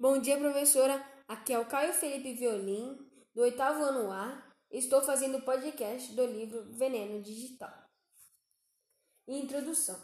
[0.00, 1.04] Bom dia, professora.
[1.28, 2.96] Aqui é o Caio Felipe Violim,
[3.34, 4.42] do oitavo ano A.
[4.70, 7.70] Estou fazendo o podcast do livro Veneno Digital.
[9.28, 10.00] Introdução.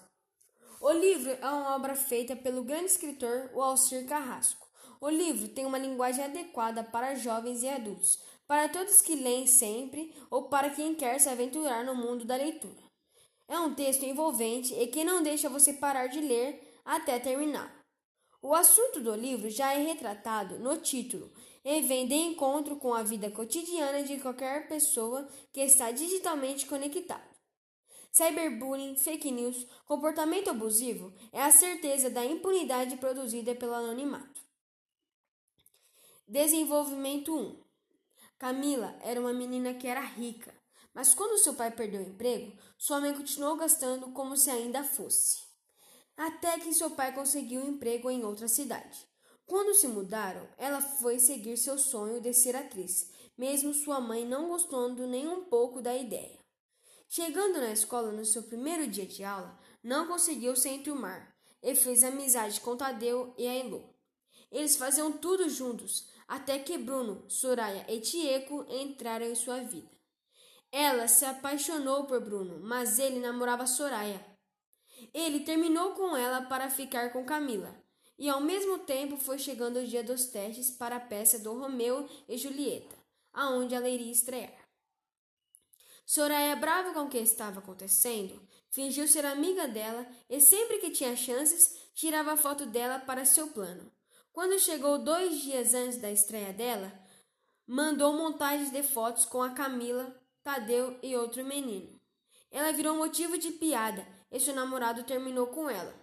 [0.83, 4.69] O livro é uma obra feita pelo grande escritor Walter Carrasco.
[5.01, 10.15] O livro tem uma linguagem adequada para jovens e adultos, para todos que leem sempre
[10.31, 12.83] ou para quem quer se aventurar no mundo da leitura.
[13.49, 17.86] É um texto envolvente e que não deixa você parar de ler até terminar.
[18.43, 21.33] O assunto do livro já é retratado no título
[21.65, 27.25] e vem de encontro com a vida cotidiana de qualquer pessoa que está digitalmente conectada.
[28.13, 34.41] Cyberbullying, fake news, comportamento abusivo é a certeza da impunidade produzida pelo anonimato.
[36.29, 37.63] Desenvolvimento 1
[38.39, 40.55] Camila era uma menina que era rica,
[40.95, 45.46] mas quando seu pai perdeu o emprego, sua mãe continuou gastando como se ainda fosse
[46.17, 49.07] até que seu pai conseguiu um emprego em outra cidade.
[49.45, 54.49] Quando se mudaram, ela foi seguir seu sonho de ser atriz, mesmo sua mãe não
[54.49, 56.39] gostando nem um pouco da ideia.
[57.09, 61.33] Chegando na escola no seu primeiro dia de aula, não conseguiu se enturmar
[61.63, 63.83] e fez amizade com Tadeu e a Elô.
[64.51, 69.91] Eles faziam tudo juntos, até que Bruno, Soraya e Tieco entraram em sua vida.
[70.73, 74.36] Ela se apaixonou por Bruno, mas ele namorava Soraya
[75.13, 77.75] ele terminou com ela para ficar com Camila,
[78.19, 82.09] e ao mesmo tempo foi chegando o dia dos testes para a peça do Romeu
[82.29, 82.97] e Julieta,
[83.33, 84.67] aonde ela iria estrear.
[86.05, 91.17] Soraya, brava com o que estava acontecendo, fingiu ser amiga dela e sempre que tinha
[91.17, 93.91] chances, tirava foto dela para seu plano.
[94.33, 96.93] Quando chegou dois dias antes da estreia dela,
[97.67, 102.01] mandou montagens de fotos com a Camila, Tadeu e outro menino.
[102.51, 105.95] Ela virou motivo de piada e seu namorado terminou com ela.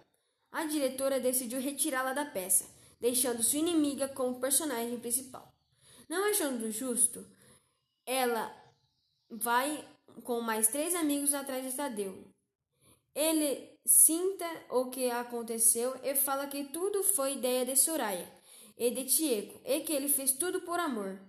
[0.50, 2.68] A diretora decidiu retirá-la da peça,
[3.00, 5.52] deixando sua inimiga como personagem principal.
[6.08, 7.26] Não achando justo,
[8.06, 8.54] ela
[9.30, 9.86] vai
[10.22, 12.24] com mais três amigos atrás de Tadeu.
[13.14, 18.28] Ele sinta o que aconteceu e fala que tudo foi ideia de Soraya
[18.76, 21.20] e de Tieco e que ele fez tudo por amor.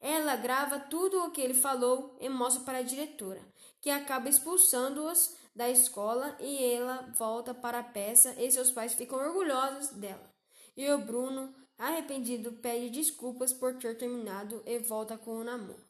[0.00, 3.40] Ela grava tudo o que ele falou e mostra para a diretora,
[3.80, 9.18] que acaba expulsando-os da escola e ela volta para a peça e seus pais ficam
[9.18, 10.32] orgulhosos dela.
[10.76, 15.84] E o Bruno, arrependido, pede desculpas por ter terminado e volta com o namoro.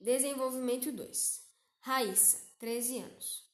[0.00, 1.48] Desenvolvimento 2
[1.80, 3.48] Raíssa, 13 anos.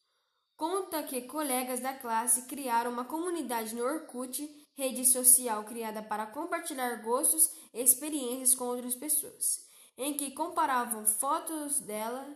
[0.56, 7.02] Conta que colegas da classe criaram uma comunidade no Orkut, rede social criada para compartilhar
[7.02, 12.26] gostos e experiências com outras pessoas, em que comparavam fotos dela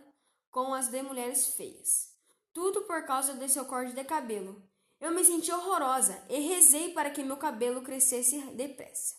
[0.51, 2.13] com as de mulheres feias.
[2.53, 4.61] Tudo por causa de seu corte de cabelo.
[4.99, 9.15] Eu me senti horrorosa e rezei para que meu cabelo crescesse depressa.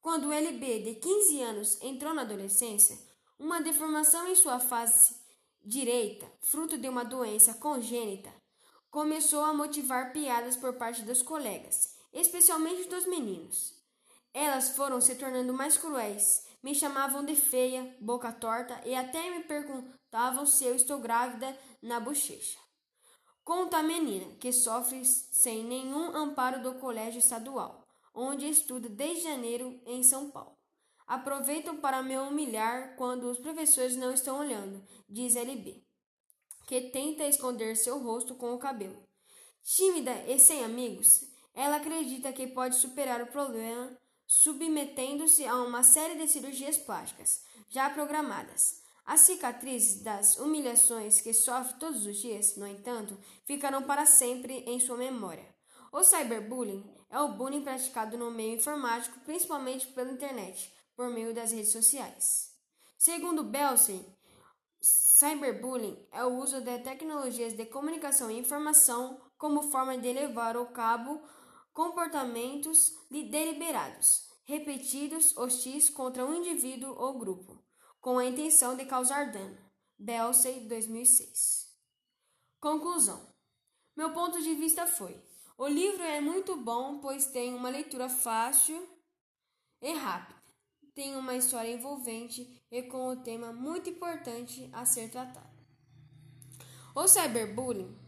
[0.00, 2.98] Quando o LB, de 15 anos, entrou na adolescência,
[3.38, 5.16] uma deformação em sua face
[5.62, 8.32] direita, fruto de uma doença congênita,
[8.90, 13.74] começou a motivar piadas por parte dos colegas, especialmente dos meninos.
[14.32, 19.44] Elas foram se tornando mais cruéis me chamavam de feia, boca torta e até me
[19.44, 22.58] perguntavam se eu estou grávida na bochecha.
[23.44, 29.80] Conta a menina que sofre sem nenhum amparo do colégio estadual, onde estuda desde janeiro
[29.86, 30.58] em São Paulo.
[31.06, 35.82] Aproveitam para me humilhar quando os professores não estão olhando, diz LB,
[36.66, 39.02] que tenta esconder seu rosto com o cabelo.
[39.62, 41.24] Tímida e sem amigos,
[41.54, 43.96] ela acredita que pode superar o problema
[44.28, 48.82] submetendo-se a uma série de cirurgias plásticas já programadas.
[49.06, 54.78] As cicatrizes das humilhações que sofre todos os dias, no entanto, ficarão para sempre em
[54.78, 55.48] sua memória.
[55.90, 61.52] O cyberbullying é o bullying praticado no meio informático, principalmente pela internet, por meio das
[61.52, 62.52] redes sociais.
[62.98, 64.04] Segundo Belsen,
[64.82, 70.66] cyberbullying é o uso de tecnologias de comunicação e informação como forma de levar ao
[70.66, 71.22] cabo
[71.78, 77.56] comportamentos deliberados, repetidos, hostis contra um indivíduo ou grupo,
[78.00, 79.56] com a intenção de causar dano.
[79.96, 81.68] Belsey, 2006.
[82.58, 83.32] Conclusão:
[83.96, 85.22] Meu ponto de vista foi:
[85.56, 88.84] o livro é muito bom, pois tem uma leitura fácil
[89.80, 90.42] e rápida,
[90.96, 95.56] tem uma história envolvente e com um tema muito importante a ser tratado.
[96.92, 98.07] O cyberbullying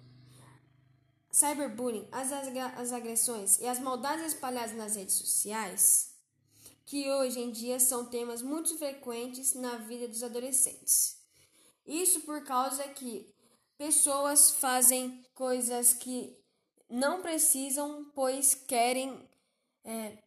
[1.31, 6.15] cyberbullying, as, as agressões e as maldades espalhadas nas redes sociais,
[6.85, 11.19] que hoje em dia são temas muito frequentes na vida dos adolescentes.
[11.87, 13.33] Isso por causa que
[13.79, 16.37] pessoas fazem coisas que
[16.89, 19.29] não precisam, pois querem
[19.85, 20.19] é,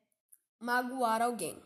[0.60, 1.62] magoar alguém.